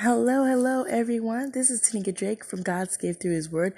Hello, 0.00 0.44
hello, 0.44 0.82
everyone. 0.82 1.52
This 1.52 1.70
is 1.70 1.80
Tanika 1.80 2.14
Drake 2.14 2.44
from 2.44 2.62
God's 2.62 2.98
Gift 2.98 3.22
Through 3.22 3.32
His 3.32 3.48
Word. 3.48 3.72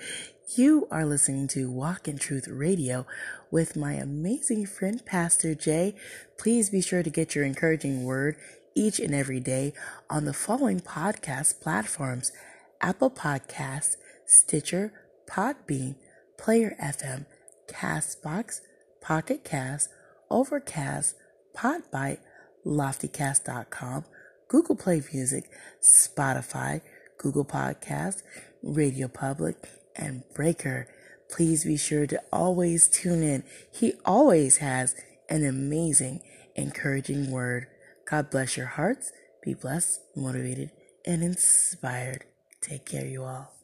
You 0.57 0.89
are 0.91 1.07
listening 1.07 1.47
to 1.49 1.71
Walk 1.71 2.09
in 2.09 2.19
Truth 2.19 2.49
Radio 2.49 3.07
with 3.53 3.77
my 3.77 3.93
amazing 3.93 4.67
friend, 4.67 5.01
Pastor 5.07 5.55
Jay. 5.55 5.95
Please 6.37 6.71
be 6.71 6.81
sure 6.81 7.05
to 7.05 7.09
get 7.09 7.37
your 7.37 7.45
encouraging 7.45 8.03
word 8.03 8.35
each 8.75 8.99
and 8.99 9.15
every 9.15 9.39
day 9.39 9.73
on 10.11 10.25
the 10.25 10.33
following 10.33 10.81
podcast 10.81 11.61
platforms 11.61 12.33
Apple 12.81 13.13
Podcasts, 13.13 13.97
Stitcher, 14.27 14.93
Podbean, 15.31 15.95
Player 16.37 16.75
FM, 16.83 17.27
Castbox, 17.69 18.61
Pocket 19.01 19.45
Cast, 19.45 19.89
Overcast, 20.33 21.15
Podbite, 21.57 22.19
Loftycast.com, 22.67 24.05
Google 24.49 24.77
Play 24.77 25.03
Music, 25.13 25.51
Spotify, 25.83 26.81
Google 27.19 27.45
Podcasts, 27.45 28.23
Radio 28.63 29.09
Public, 29.09 29.57
and 29.95 30.25
Breaker. 30.35 30.89
Please 31.31 31.65
be 31.65 31.77
sure 31.77 32.07
to 32.07 32.23
always 32.33 32.89
tune 32.89 33.23
in. 33.23 33.45
He 33.73 33.95
always 34.05 34.59
has 34.59 34.95
an 35.29 35.45
amazing, 35.45 36.23
encouraging 36.57 37.31
word. 37.31 37.67
God 38.09 38.31
bless 38.31 38.57
your 38.57 38.67
hearts. 38.67 39.13
Be 39.43 39.55
blessed, 39.55 40.01
motivated, 40.17 40.71
and 41.05 41.23
inspired. 41.23 42.25
Take 42.63 42.87
care, 42.87 43.07
you 43.07 43.25
all. 43.25 43.58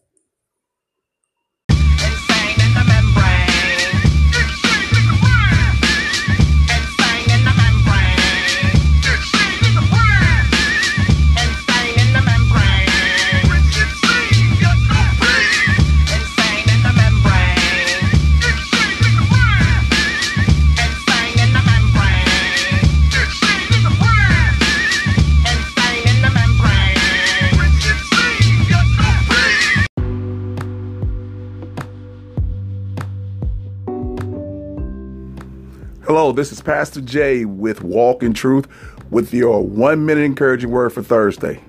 Hello, 36.07 36.33
this 36.33 36.53
is 36.53 36.61
Pastor 36.61 37.01
Jay 37.01 37.47
with 37.47 37.83
Walk 37.83 38.23
in 38.23 38.35
Truth 38.35 38.69
with 39.09 39.33
your 39.33 39.65
one 39.65 40.05
minute 40.05 40.25
encouraging 40.25 40.71
word 40.71 40.93
for 40.93 41.03
Thursday. 41.03 41.63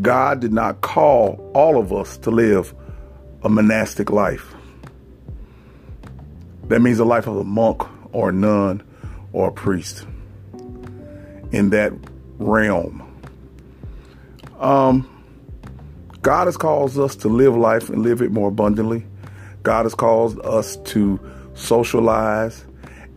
God 0.00 0.38
did 0.38 0.52
not 0.52 0.82
call 0.82 1.50
all 1.52 1.76
of 1.76 1.92
us 1.92 2.16
to 2.18 2.30
live 2.30 2.72
a 3.42 3.48
monastic 3.48 4.08
life. 4.08 4.54
That 6.68 6.80
means 6.80 7.00
a 7.00 7.04
life 7.04 7.26
of 7.26 7.38
a 7.38 7.42
monk 7.42 7.82
or 8.14 8.28
a 8.28 8.32
nun 8.32 8.84
or 9.32 9.48
a 9.48 9.52
priest 9.52 10.06
in 11.50 11.70
that 11.70 11.92
realm. 12.38 13.02
Um, 14.60 15.10
God 16.22 16.46
has 16.46 16.56
called 16.56 16.96
us 16.96 17.16
to 17.16 17.28
live 17.28 17.56
life 17.56 17.88
and 17.88 18.04
live 18.04 18.22
it 18.22 18.30
more 18.30 18.46
abundantly. 18.46 19.04
God 19.64 19.86
has 19.86 19.96
called 19.96 20.38
us 20.46 20.76
to 20.76 21.18
socialize 21.54 22.64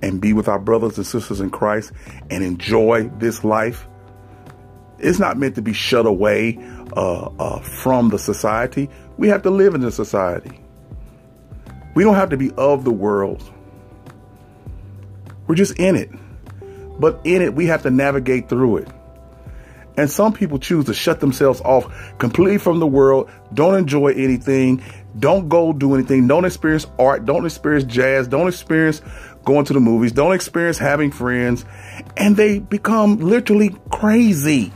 and 0.04 0.20
be 0.20 0.34
with 0.34 0.50
our 0.50 0.60
brothers 0.60 0.98
and 0.98 1.08
sisters 1.08 1.40
in 1.40 1.50
Christ 1.50 1.94
and 2.30 2.44
enjoy 2.44 3.10
this 3.20 3.46
life. 3.46 3.88
It's 5.00 5.18
not 5.18 5.38
meant 5.38 5.56
to 5.56 5.62
be 5.62 5.72
shut 5.72 6.06
away 6.06 6.58
uh, 6.96 7.30
uh, 7.40 7.60
from 7.62 8.10
the 8.10 8.20
society. 8.20 8.90
We 9.18 9.30
have 9.30 9.44
to 9.44 9.50
live 9.50 9.76
in 9.76 9.82
the 9.82 9.92
society. 9.92 10.60
We 11.96 12.04
don't 12.04 12.16
have 12.16 12.30
to 12.32 12.38
be 12.38 12.52
of 12.58 12.84
the 12.84 12.92
world. 12.92 13.50
We're 15.48 15.56
just 15.56 15.80
in 15.80 15.96
it. 15.96 16.10
But 17.00 17.22
in 17.24 17.42
it, 17.42 17.54
we 17.54 17.68
have 17.68 17.84
to 17.84 17.90
navigate 17.90 18.50
through 18.50 18.78
it. 18.78 18.90
And 19.96 20.10
some 20.10 20.34
people 20.34 20.60
choose 20.60 20.86
to 20.86 20.94
shut 20.94 21.22
themselves 21.22 21.62
off 21.62 21.88
completely 22.18 22.58
from 22.58 22.80
the 22.80 22.88
world, 22.88 23.30
don't 23.54 23.76
enjoy 23.76 24.08
anything, 24.08 24.84
don't 25.20 25.50
go 25.50 25.74
do 25.74 25.94
anything, 25.94 26.28
don't 26.28 26.46
experience 26.46 26.88
art, 26.98 27.26
don't 27.26 27.46
experience 27.46 27.84
jazz, 27.86 28.28
don't 28.28 28.48
experience 28.48 29.02
going 29.46 29.66
to 29.66 29.74
the 29.74 29.80
movies, 29.80 30.12
don't 30.12 30.34
experience 30.34 30.78
having 30.78 31.12
friends, 31.12 31.66
and 32.18 32.36
they 32.36 32.60
become 32.60 33.18
literally 33.18 33.76
crazy. 33.92 34.72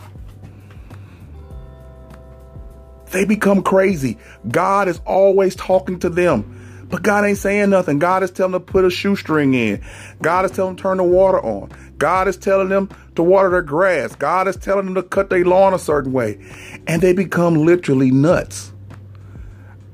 They 3.12 3.26
become 3.26 3.64
crazy. 3.64 4.18
God 4.50 4.88
is 4.88 5.00
always 5.06 5.56
talking 5.56 6.00
to 6.00 6.10
them. 6.10 6.54
But 6.90 7.04
God 7.04 7.26
ain't 7.26 7.38
saying 7.38 7.70
nothing. 7.70 8.00
God 8.00 8.24
is 8.24 8.32
telling 8.32 8.54
them 8.54 8.62
to 8.62 8.72
put 8.72 8.86
a 8.86 8.90
shoestring 8.90 9.54
in. 9.54 9.82
God 10.22 10.46
is 10.46 10.52
telling 10.52 10.72
them 10.72 10.78
to 10.78 10.84
turn 10.84 10.98
the 10.98 11.04
water 11.04 11.44
on. 11.44 11.70
God 11.98 12.28
is 12.28 12.38
telling 12.38 12.70
them 12.70 12.90
to 13.16 13.24
water 13.24 13.50
their 13.50 13.62
grass. 13.62 14.16
God 14.16 14.48
is 14.48 14.56
telling 14.56 14.86
them 14.86 14.96
to 14.96 15.04
cut 15.04 15.30
their 15.30 15.44
lawn 15.44 15.74
a 15.74 15.80
certain 15.80 16.14
way. 16.14 16.40
And 16.86 17.02
they 17.02 17.14
become 17.14 17.56
literally 17.56 18.12
nuts. 18.12 18.72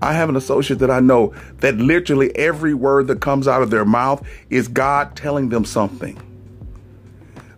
I 0.03 0.11
have 0.11 0.27
an 0.27 0.35
associate 0.35 0.79
that 0.79 0.91
I 0.91 0.99
know 0.99 1.33
that 1.59 1.77
literally 1.77 2.35
every 2.35 2.73
word 2.73 3.07
that 3.07 3.21
comes 3.21 3.47
out 3.47 3.61
of 3.61 3.69
their 3.69 3.85
mouth 3.85 4.21
is 4.49 4.67
God 4.67 5.15
telling 5.15 5.47
them 5.47 5.63
something. 5.63 6.21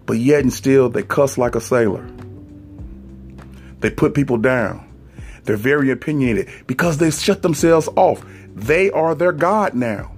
But 0.06 0.20
yet 0.20 0.42
and 0.42 0.54
still, 0.54 0.88
they 0.90 1.02
cuss 1.02 1.40
like 1.40 1.56
a 1.56 1.60
sailor. 1.60 2.08
They 3.80 3.90
put 3.90 4.14
people 4.14 4.38
down. 4.38 4.88
They're 5.46 5.58
very 5.58 5.90
opinionated 5.90 6.48
because 6.68 7.00
they 7.00 7.10
shut 7.10 7.42
themselves 7.42 7.90
off. 7.96 8.24
They 8.54 8.92
are 8.92 9.16
their 9.16 9.32
God 9.32 9.74
now. 9.74 10.12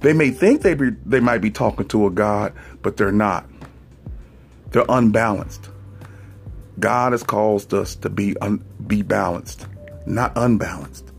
They 0.00 0.12
may 0.12 0.30
think 0.30 0.60
they 0.60 0.74
be, 0.74 0.90
they 1.06 1.20
might 1.20 1.38
be 1.38 1.50
talking 1.50 1.88
to 1.88 2.06
a 2.06 2.10
God, 2.10 2.52
but 2.82 2.98
they're 2.98 3.10
not. 3.10 3.46
They're 4.72 4.84
unbalanced. 4.86 5.70
God 6.78 7.12
has 7.12 7.22
caused 7.22 7.72
us 7.72 7.96
to 7.96 8.10
be 8.10 8.36
un, 8.42 8.62
be 8.86 9.00
balanced 9.00 9.66
not 10.08 10.32
unbalanced. 10.36 11.12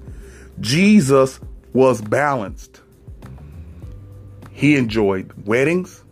Jesus 0.60 1.40
was 1.74 2.02
balanced. 2.02 2.82
He 4.52 4.76
enjoyed 4.76 5.32
weddings. 5.46 6.04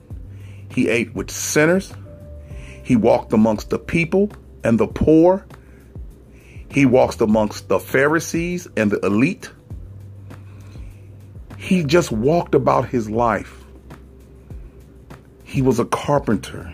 He 0.70 0.88
ate 0.88 1.14
with 1.14 1.32
sinners. 1.32 1.94
He 2.84 2.96
walked 2.96 3.34
amongst 3.34 3.70
the 3.70 3.80
people 3.80 4.32
and 4.64 4.80
the 4.80 4.88
poor. 4.88 5.46
He 6.72 6.86
walked 6.86 7.20
amongst 7.22 7.68
the 7.68 7.80
Pharisees 7.80 8.68
and 8.78 8.92
the 8.92 9.00
elite. 9.06 9.52
He 11.58 11.84
just 11.84 12.12
walked 12.12 12.56
about 12.56 12.88
his 12.88 13.10
life. 13.10 13.66
He 15.44 15.62
was 15.62 15.80
a 15.80 15.86
carpenter. 15.86 16.72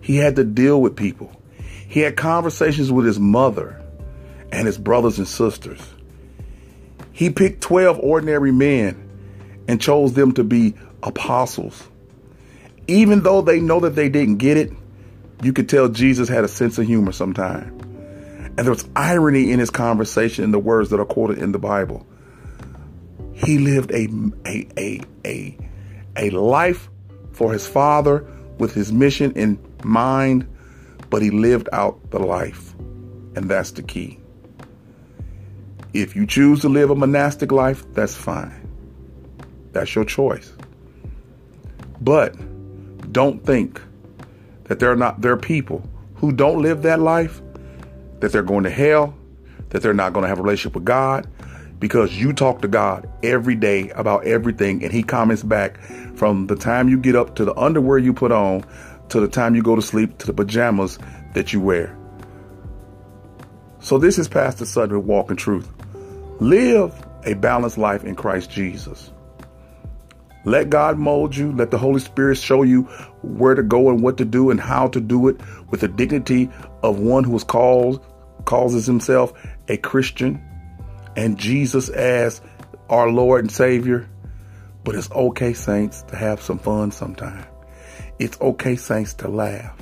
He 0.00 0.16
had 0.16 0.36
to 0.36 0.44
deal 0.44 0.80
with 0.80 0.96
people. 0.96 1.30
He 1.88 2.00
had 2.00 2.16
conversations 2.16 2.90
with 2.90 3.06
his 3.06 3.18
mother 3.18 3.82
and 4.56 4.66
his 4.66 4.78
brothers 4.78 5.18
and 5.18 5.28
sisters. 5.28 5.80
He 7.12 7.30
picked 7.30 7.60
12 7.60 8.00
ordinary 8.00 8.50
men 8.50 9.02
and 9.68 9.80
chose 9.80 10.14
them 10.14 10.32
to 10.32 10.42
be 10.42 10.74
apostles. 11.02 11.86
Even 12.88 13.22
though 13.22 13.42
they 13.42 13.60
know 13.60 13.80
that 13.80 13.94
they 13.94 14.08
didn't 14.08 14.36
get 14.38 14.56
it, 14.56 14.72
you 15.42 15.52
could 15.52 15.68
tell 15.68 15.88
Jesus 15.88 16.28
had 16.28 16.42
a 16.42 16.48
sense 16.48 16.78
of 16.78 16.86
humor 16.86 17.12
sometime. 17.12 17.68
And 18.56 18.58
there 18.58 18.70
was 18.70 18.88
irony 18.96 19.52
in 19.52 19.58
his 19.58 19.68
conversation 19.68 20.42
in 20.42 20.52
the 20.52 20.58
words 20.58 20.88
that 20.88 20.98
are 20.98 21.04
quoted 21.04 21.38
in 21.38 21.52
the 21.52 21.58
Bible. 21.58 22.06
He 23.34 23.58
lived 23.58 23.90
a, 23.90 24.08
a, 24.46 24.66
a, 24.78 25.00
a, 25.26 25.58
a 26.16 26.30
life 26.30 26.88
for 27.32 27.52
his 27.52 27.66
father 27.66 28.26
with 28.58 28.72
his 28.72 28.90
mission 28.90 29.32
in 29.32 29.58
mind, 29.84 30.48
but 31.10 31.20
he 31.20 31.28
lived 31.28 31.68
out 31.74 32.10
the 32.10 32.20
life. 32.20 32.74
And 33.34 33.50
that's 33.50 33.72
the 33.72 33.82
key. 33.82 34.18
If 35.92 36.14
you 36.14 36.26
choose 36.26 36.60
to 36.60 36.68
live 36.68 36.90
a 36.90 36.94
monastic 36.94 37.52
life, 37.52 37.84
that's 37.94 38.14
fine. 38.14 38.68
That's 39.72 39.94
your 39.94 40.04
choice. 40.04 40.52
But 42.00 42.34
don't 43.12 43.44
think 43.44 43.80
that 44.64 44.78
there 44.78 44.90
are 44.90 44.96
not 44.96 45.20
there 45.20 45.32
are 45.32 45.38
people 45.38 45.88
who 46.16 46.32
don't 46.32 46.60
live 46.60 46.82
that 46.82 47.00
life, 47.00 47.40
that 48.20 48.32
they're 48.32 48.42
going 48.42 48.64
to 48.64 48.70
hell, 48.70 49.14
that 49.70 49.82
they're 49.82 49.94
not 49.94 50.12
going 50.12 50.22
to 50.22 50.28
have 50.28 50.38
a 50.38 50.42
relationship 50.42 50.74
with 50.74 50.84
God, 50.84 51.26
because 51.78 52.18
you 52.18 52.32
talk 52.32 52.62
to 52.62 52.68
God 52.68 53.08
every 53.22 53.54
day 53.54 53.90
about 53.90 54.24
everything, 54.26 54.82
and 54.82 54.92
He 54.92 55.02
comments 55.02 55.42
back 55.42 55.80
from 56.14 56.46
the 56.46 56.56
time 56.56 56.88
you 56.88 56.98
get 56.98 57.14
up 57.14 57.36
to 57.36 57.44
the 57.44 57.54
underwear 57.54 57.98
you 57.98 58.12
put 58.12 58.32
on 58.32 58.64
to 59.10 59.20
the 59.20 59.28
time 59.28 59.54
you 59.54 59.62
go 59.62 59.76
to 59.76 59.82
sleep 59.82 60.18
to 60.18 60.26
the 60.26 60.32
pajamas 60.32 60.98
that 61.34 61.52
you 61.52 61.60
wear. 61.60 61.96
So 63.80 63.98
this 63.98 64.18
is 64.18 64.26
Pastor 64.26 64.64
Sutton 64.64 64.96
with 64.96 65.06
Walk 65.06 65.30
in 65.30 65.36
Truth. 65.36 65.70
Live 66.40 66.92
a 67.24 67.34
balanced 67.34 67.78
life 67.78 68.04
in 68.04 68.14
Christ 68.14 68.50
Jesus. 68.50 69.10
Let 70.44 70.70
God 70.70 70.98
mold 70.98 71.34
you. 71.34 71.50
Let 71.50 71.70
the 71.70 71.78
Holy 71.78 71.98
Spirit 71.98 72.36
show 72.36 72.62
you 72.62 72.82
where 73.22 73.54
to 73.54 73.62
go 73.62 73.90
and 73.90 74.02
what 74.02 74.18
to 74.18 74.24
do 74.24 74.50
and 74.50 74.60
how 74.60 74.88
to 74.88 75.00
do 75.00 75.28
it 75.28 75.40
with 75.70 75.80
the 75.80 75.88
dignity 75.88 76.50
of 76.82 77.00
one 77.00 77.24
who 77.24 77.34
is 77.34 77.42
called, 77.42 78.04
calls 78.44 78.86
himself 78.86 79.32
a 79.68 79.76
Christian 79.78 80.40
and 81.16 81.38
Jesus 81.38 81.88
as 81.88 82.40
our 82.90 83.10
Lord 83.10 83.40
and 83.40 83.50
Savior. 83.50 84.08
But 84.84 84.94
it's 84.94 85.10
okay, 85.10 85.54
saints, 85.54 86.02
to 86.02 86.16
have 86.16 86.40
some 86.40 86.58
fun 86.58 86.92
sometime. 86.92 87.46
It's 88.18 88.40
okay, 88.40 88.76
saints, 88.76 89.14
to 89.14 89.28
laugh. 89.28 89.76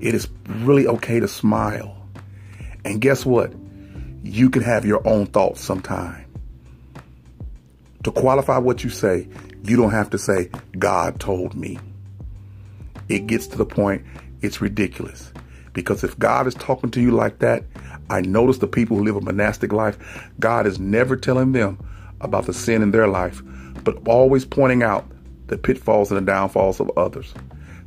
It 0.00 0.14
is 0.14 0.26
really 0.48 0.88
okay 0.88 1.20
to 1.20 1.28
smile. 1.28 2.08
And 2.84 3.00
guess 3.00 3.24
what? 3.24 3.52
You 4.22 4.50
can 4.50 4.62
have 4.62 4.84
your 4.84 5.06
own 5.06 5.26
thoughts 5.26 5.60
sometime. 5.60 6.24
To 8.04 8.12
qualify 8.12 8.58
what 8.58 8.84
you 8.84 8.90
say, 8.90 9.28
you 9.64 9.76
don't 9.76 9.90
have 9.90 10.10
to 10.10 10.18
say, 10.18 10.50
God 10.78 11.18
told 11.18 11.54
me. 11.54 11.78
It 13.08 13.26
gets 13.26 13.46
to 13.48 13.58
the 13.58 13.66
point, 13.66 14.04
it's 14.40 14.60
ridiculous. 14.60 15.32
Because 15.72 16.04
if 16.04 16.18
God 16.18 16.46
is 16.46 16.54
talking 16.54 16.90
to 16.92 17.00
you 17.00 17.10
like 17.10 17.40
that, 17.40 17.64
I 18.10 18.20
notice 18.20 18.58
the 18.58 18.66
people 18.66 18.96
who 18.96 19.04
live 19.04 19.16
a 19.16 19.20
monastic 19.20 19.72
life, 19.72 19.98
God 20.38 20.66
is 20.66 20.78
never 20.78 21.16
telling 21.16 21.52
them 21.52 21.78
about 22.20 22.46
the 22.46 22.52
sin 22.52 22.82
in 22.82 22.90
their 22.90 23.08
life, 23.08 23.42
but 23.82 24.06
always 24.06 24.44
pointing 24.44 24.82
out 24.82 25.06
the 25.48 25.58
pitfalls 25.58 26.10
and 26.10 26.20
the 26.20 26.30
downfalls 26.30 26.78
of 26.78 26.90
others. 26.96 27.34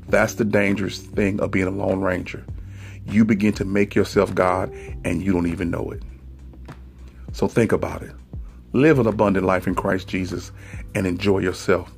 That's 0.10 0.36
the 0.36 0.46
dangerous 0.46 1.00
thing 1.00 1.40
of 1.40 1.52
being 1.52 1.68
a 1.68 1.72
lone 1.72 2.02
ranger. 2.02 2.46
You 3.06 3.24
begin 3.24 3.54
to 3.54 3.66
make 3.66 3.96
yourself 3.96 4.34
God 4.36 4.74
and 5.04 5.24
you 5.24 5.32
don't 5.32 5.48
even 5.48 5.70
know 5.70 5.92
it. 5.92 6.04
So 7.36 7.50
think 7.50 7.74
about 7.74 8.02
it. 8.02 8.14
Live 8.72 8.98
an 8.98 9.08
abundant 9.08 9.46
life 9.46 9.68
in 9.68 9.76
Christ 9.76 10.08
Jesus 10.08 10.54
and 10.96 11.06
enjoy 11.06 11.40
yourself. 11.40 11.92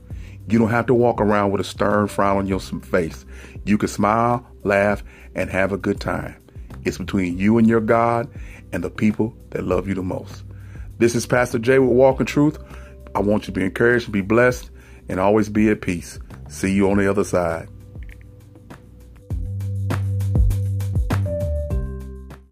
You 0.50 0.58
don't 0.58 0.72
have 0.72 0.88
to 0.88 0.96
walk 0.96 1.22
around 1.22 1.52
with 1.52 1.62
a 1.62 1.64
stern 1.64 2.08
frown 2.08 2.38
on 2.38 2.48
your 2.48 2.60
face. 2.60 3.24
You 3.64 3.78
can 3.78 3.88
smile, 3.88 4.44
laugh, 4.64 5.04
and 5.36 5.52
have 5.52 5.72
a 5.72 5.78
good 5.78 6.00
time. 6.00 6.36
It's 6.86 6.98
between 6.98 7.38
you 7.38 7.60
and 7.60 7.68
your 7.68 7.82
God 7.82 8.28
and 8.74 8.84
the 8.84 8.90
people 8.90 9.38
that 9.52 9.64
love 9.64 9.88
you 9.88 9.94
the 9.94 10.02
most. 10.02 10.44
This 10.98 11.14
is 11.14 11.28
Pastor 11.28 11.60
Jay 11.60 11.78
with 11.78 11.92
Walk 11.92 12.20
in 12.20 12.26
Truth. 12.26 12.58
I 13.14 13.20
want 13.20 13.44
you 13.44 13.54
to 13.54 13.60
be 13.60 13.64
encouraged, 13.64 14.12
be 14.12 14.22
blessed, 14.22 14.72
and 15.08 15.20
always 15.20 15.50
be 15.50 15.70
at 15.70 15.82
peace. 15.82 16.18
See 16.50 16.74
you 16.74 16.90
on 16.90 16.98
the 16.98 17.08
other 17.08 17.24
side. 17.24 17.70